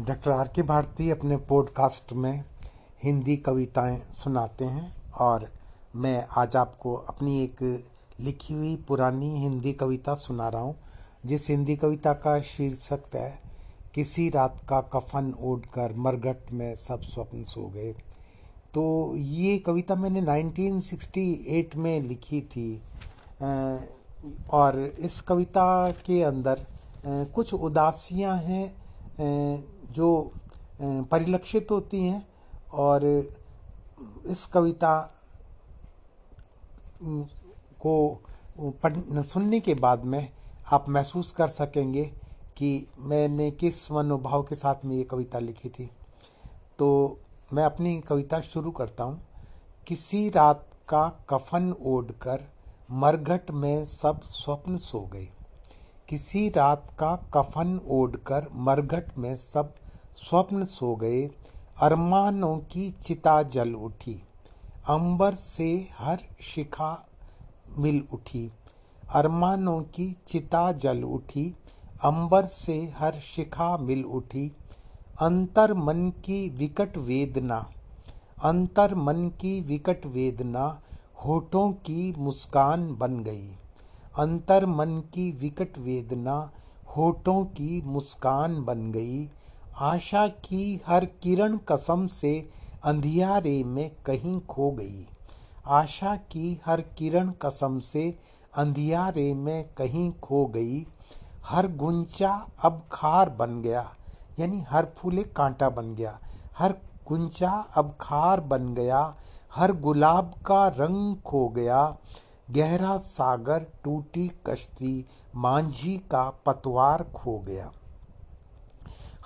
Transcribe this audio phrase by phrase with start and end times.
[0.00, 2.44] Doctor R के भारती अपने podcast में
[3.02, 5.46] हिंदी कविताएँ सुनाते हैं और
[5.96, 7.62] मैं आज आपको अपनी एक
[8.20, 10.74] लिखी हुई पुरानी हिंदी कविता सुना रहा हूँ,
[11.26, 13.42] जिस हिंदी कविता का शीर्षक है,
[13.94, 17.92] किसी रात का कफन ओढ़ कर मरघट में सब स्वप्न सो गए।
[18.74, 22.82] तो ये कविता मैंने 1968 में लिखी थी
[24.52, 26.66] और इस कविता के अंदर
[27.06, 28.74] कुछ उदासियाँ हैं
[29.90, 30.32] जो
[30.82, 32.26] परिलक्षित होती हैं
[32.72, 33.04] और
[34.26, 34.92] इस कविता
[37.80, 38.22] को
[38.60, 40.28] पढ़, सुनने के बाद में
[40.72, 42.04] आप महसूस कर सकेंगे
[42.56, 45.90] कि मैंने किस मनोभाव के साथ में ये कविता लिखी थी।
[46.78, 47.18] तो
[47.52, 49.20] मैं अपनी कविता शुरू करता हूँ।
[49.86, 52.48] किसी रात का कफन ओढ़ कर
[52.90, 55.28] मरघट में सब स्वप्न सो गए।
[56.08, 59.74] किसी रात का कफन ओढ़ कर मरघट में सब
[60.16, 61.30] स्वप्न सो गए,
[61.80, 64.22] अरमानों की चिता जल उठी।
[64.88, 67.06] अंबर से हर शिखा
[67.78, 68.52] मिल उठी।
[69.14, 71.54] अरमानों की चिता जल उठी,
[72.04, 74.52] अंबर से हर शिखा मिल उठी।
[75.20, 77.70] अंतर मन की विकट वेदना,
[78.44, 80.80] अंतर मन की विकट वेदना
[81.24, 83.48] होठों की मुस्कान बन गई।
[84.18, 86.50] अंतर मन की विकट वेदना
[86.96, 89.28] होठों की मुस्कान बन गई।
[89.78, 92.50] आशा की हर किरण कसम से
[92.84, 95.06] अंधियारे में कहीं खो गई।
[95.66, 98.18] आशा की हर किरण कसम से
[98.56, 100.86] अंधियारे में कहीं खो गई।
[101.46, 102.32] हर गुंचा
[102.64, 103.84] अब खार बन गया,
[104.40, 106.18] यानी हर फूले कांटा बन गया।
[106.58, 106.74] हर
[107.08, 109.02] गुंचा अब खार बन गया,
[109.54, 111.96] हर गुलाब का रंग खो गया।
[112.50, 115.04] गहरा सागर टूटी कश्ती,
[115.36, 117.70] मांझी का पतवार खो गया।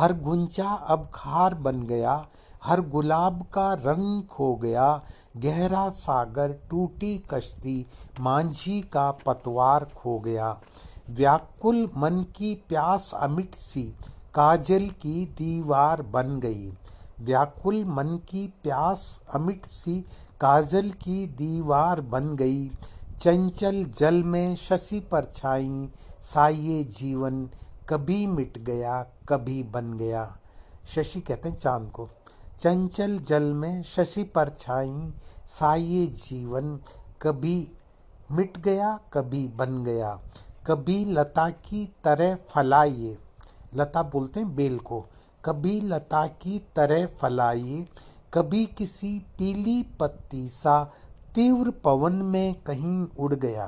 [0.00, 2.26] हर गुंचा अब खार बन गया,
[2.64, 5.02] हर गुलाब का रंग खो गया,
[5.36, 7.86] गहरा सागर टूटी कश्ती,
[8.20, 10.60] मांझी का पतवार खो गया।
[11.10, 13.82] व्याकुल मन की प्यास अमिट सी,
[14.34, 16.72] काजल की दीवार बन गई।
[17.20, 20.00] व्याकुल मन की प्यास अमिट सी,
[20.40, 22.68] काजल की दीवार बन गई।
[23.20, 25.88] चंचल जल में शशि पर छाई,
[26.22, 27.48] साये जीवन
[27.90, 30.36] कभी मिट गया, कभी बन गया।
[30.94, 32.08] शशि कहते हैं चाँद को,
[32.60, 35.12] चंचल जल में शशि पर छाई,
[35.46, 36.80] साये जीवन,
[37.22, 37.68] कभी
[38.32, 40.20] मिट गया, कभी बन गया।
[40.66, 43.18] कभी लता की तरह फलाइए
[43.74, 45.06] लता बोलते हैं बेल को,
[45.44, 47.86] कभी लता की तरह फलाइए
[48.34, 50.84] कभी किसी पीली पत्ती सा
[51.34, 53.66] तीव्र पवन में कहीं उड़ गया।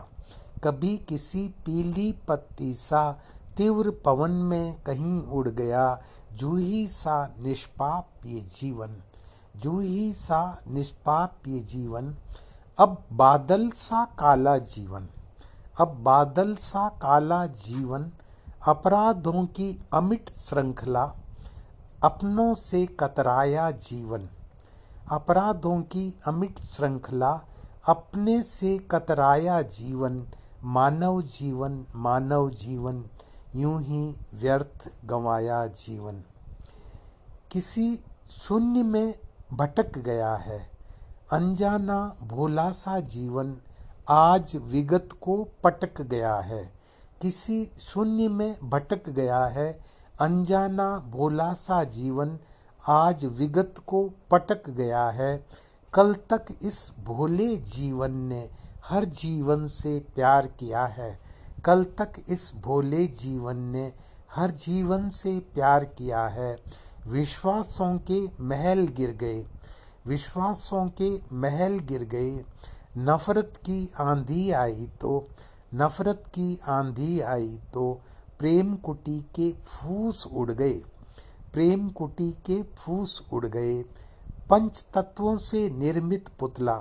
[0.65, 3.21] कभी किसी पीली पत्ती सा
[3.57, 6.01] तीव्र पवन में कहीं उड़ गया।
[6.33, 8.97] जूही सा निष्पाप ये जीवन,
[9.57, 12.15] जूही सा निष्पाप ये जीवन।
[12.78, 15.09] अब बादल सा काला जीवन,
[15.81, 18.10] अब बादल सा काला जीवन।
[18.69, 21.05] अपराधों की अमिट श्रृंखला,
[22.05, 24.28] अपनों से कतराया जीवन।
[25.10, 27.41] अपराधों की अमिट श्रृंखला,
[27.89, 30.27] अपने से कतराया जीवन।
[30.65, 33.05] मानव जीवन मानव जीवन।
[33.57, 36.22] यूँ ही व्यर्थ गंवाया जीवन।
[37.51, 39.15] किसी शून्य में
[39.53, 40.71] भटक गया है।
[41.33, 43.57] अनजाना भोला सा जीवन
[44.09, 46.72] आज विगत को पटक गया है।
[47.22, 49.81] किसी शून्य में भटक गया है।
[50.21, 52.39] अनजाना भोला सा जीवन
[52.89, 55.47] आज विगत को पटक गया है।
[55.95, 58.51] कल तक इस भोले जीवन ने
[58.84, 61.32] हर जीवन से प्यार किया है।
[61.64, 63.92] कल तक इस भोले जीवन ने
[64.34, 66.56] हर जीवन से प्यार किया है।
[67.06, 69.44] विश्वासों के महल गिर गए।
[70.06, 72.44] विश्वासों के महल गिर गए।
[72.98, 75.24] नफरत की आंधी आई तो
[75.74, 78.00] नफरत की आंधी आई तो
[78.38, 80.82] प्रेम कुटी के फूस उड़ गए।
[81.53, 83.82] प्रेम कुटी के फूस उड़ गए।
[84.50, 86.74] पंच तत्वों से निर्मित पुतला।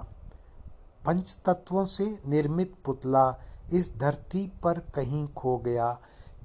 [1.06, 3.30] पंच तत्वों से निर्मित पुतला।
[3.74, 5.92] इस धरती पर कहीं खो गया,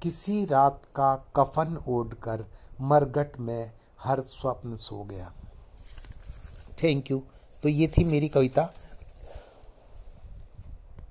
[0.01, 2.45] किसी रात का कफन ओढ़ कर
[2.81, 3.71] मरगट में
[4.03, 5.31] हर स्वप्न सो गया।
[6.83, 7.21] थैंक यू
[7.63, 8.69] तो ये थी मेरी कविता।